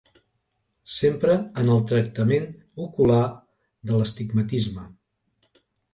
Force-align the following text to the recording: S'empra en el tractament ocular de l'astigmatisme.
S'empra 0.93 1.35
en 1.63 1.69
el 1.73 1.83
tractament 1.91 2.49
ocular 2.87 3.21
de 3.91 4.01
l'astigmatisme. 4.01 4.87